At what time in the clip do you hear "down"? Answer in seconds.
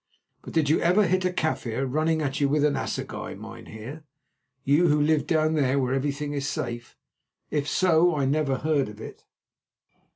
5.27-5.53